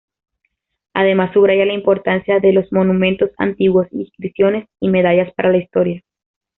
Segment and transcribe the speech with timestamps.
[0.95, 6.01] Además subraya la importancia de los monumentos antiguos, inscripciones y medallas para la historia.